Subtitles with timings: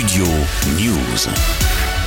[0.00, 0.24] Studio
[0.78, 1.99] News.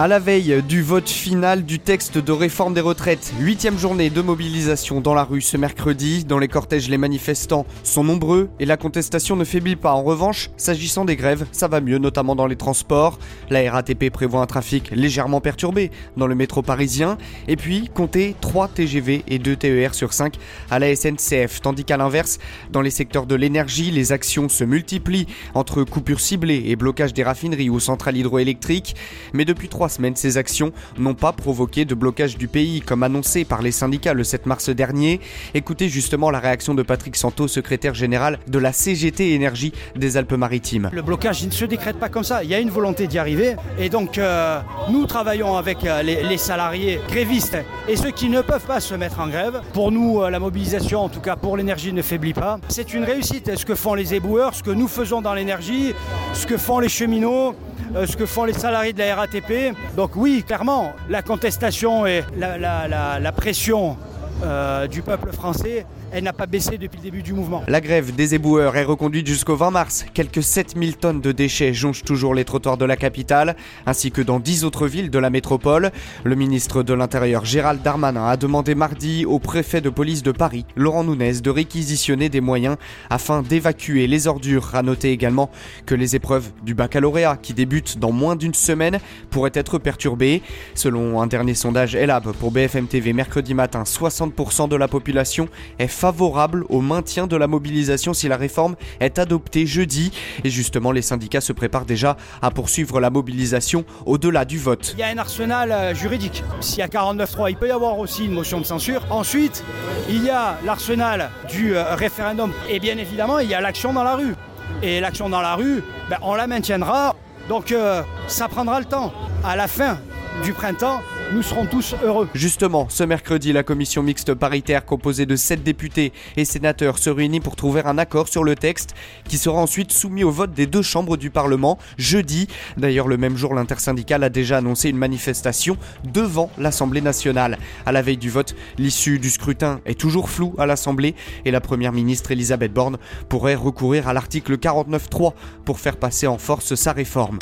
[0.00, 4.22] À la veille du vote final du texte de réforme des retraites, huitième journée de
[4.22, 6.24] mobilisation dans la rue ce mercredi.
[6.24, 9.92] Dans les cortèges, les manifestants sont nombreux et la contestation ne faiblit pas.
[9.92, 13.18] En revanche, s'agissant des grèves, ça va mieux, notamment dans les transports.
[13.50, 17.18] La RATP prévoit un trafic légèrement perturbé dans le métro parisien.
[17.46, 20.36] Et puis, comptez 3 TGV et 2 TER sur 5
[20.70, 21.60] à la SNCF.
[21.60, 22.38] Tandis qu'à l'inverse,
[22.72, 27.22] dans les secteurs de l'énergie, les actions se multiplient entre coupures ciblées et blocage des
[27.22, 28.96] raffineries ou centrales hydroélectriques.
[29.34, 33.44] Mais depuis trois semaines, ces actions n'ont pas provoqué de blocage du pays, comme annoncé
[33.44, 35.20] par les syndicats le 7 mars dernier.
[35.54, 40.90] Écoutez justement la réaction de Patrick Santo, secrétaire général de la CGT Énergie des Alpes-Maritimes.
[40.92, 43.56] Le blocage ne se décrète pas comme ça, il y a une volonté d'y arriver.
[43.78, 47.58] Et donc, euh, nous travaillons avec euh, les, les, salariés grévistes
[47.90, 49.62] et ceux qui ne peuvent pas se mettre en grève.
[49.72, 52.60] Pour nous, euh, la mobilisation, en tout cas pour l'énergie, ne faiblit pas.
[52.68, 53.56] C'est une réussite.
[53.56, 55.92] Ce que font les éboueurs, ce que nous faisons dans l'énergie,
[56.32, 57.56] ce que font les cheminots,
[57.96, 59.74] euh, ce que font les salariés de la RATP.
[59.96, 63.96] Donc oui, clairement, la contestation et la pression
[64.42, 67.62] euh, du peuple français elle n'a pas baissé depuis le début du mouvement.
[67.68, 70.04] La grève des éboueurs est reconduite jusqu'au 20 mars.
[70.12, 73.54] Quelques 7000 tonnes de déchets jonchent toujours les trottoirs de la capitale,
[73.86, 75.92] ainsi que dans 10 autres villes de la métropole.
[76.24, 80.64] Le ministre de l'Intérieur Gérald Darmanin a demandé mardi au préfet de police de Paris,
[80.74, 82.76] Laurent Nunez, de réquisitionner des moyens
[83.08, 84.74] afin d'évacuer les ordures.
[84.74, 85.50] À noter également
[85.86, 88.98] que les épreuves du baccalauréat, qui débutent dans moins d'une semaine,
[89.30, 90.42] pourraient être perturbées.
[90.74, 94.29] Selon un dernier sondage Elab pour BFM TV mercredi matin, 60%
[94.68, 99.66] de la population est favorable au maintien de la mobilisation si la réforme est adoptée
[99.66, 100.12] jeudi.
[100.44, 104.94] Et justement, les syndicats se préparent déjà à poursuivre la mobilisation au-delà du vote.
[104.96, 106.42] Il y a un arsenal euh, juridique.
[106.60, 109.02] S'il y a 49.3, il peut y avoir aussi une motion de censure.
[109.10, 109.64] Ensuite,
[110.08, 112.52] il y a l'arsenal du euh, référendum.
[112.68, 114.34] Et bien évidemment, il y a l'action dans la rue.
[114.82, 117.14] Et l'action dans la rue, ben, on la maintiendra.
[117.48, 119.12] Donc euh, ça prendra le temps.
[119.44, 119.98] À la fin
[120.44, 122.28] du printemps, nous serons tous heureux.
[122.34, 127.40] Justement, ce mercredi, la commission mixte paritaire composée de 7 députés et sénateurs se réunit
[127.40, 128.94] pour trouver un accord sur le texte
[129.28, 132.48] qui sera ensuite soumis au vote des deux chambres du Parlement jeudi.
[132.76, 137.58] D'ailleurs, le même jour, l'intersyndicale a déjà annoncé une manifestation devant l'Assemblée nationale.
[137.84, 141.14] À la veille du vote, l'issue du scrutin est toujours floue à l'Assemblée
[141.44, 142.98] et la première ministre Elisabeth Borne
[143.28, 147.38] pourrait recourir à l'article 49.3 pour faire passer en force sa réforme.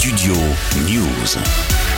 [0.00, 0.32] Studio
[0.86, 1.89] News.